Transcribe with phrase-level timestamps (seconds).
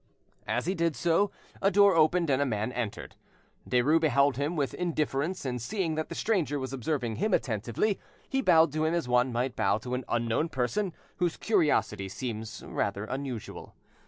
[0.47, 1.29] As he did so,
[1.61, 3.15] a door opened, and a man entered.
[3.69, 8.41] Derues beheld him with indifference, and seeing that the stranger was observing him attentively, he
[8.41, 13.05] bowed to him as one might bow to an unknown person whose curiosity seems rather
[13.05, 13.75] unusual.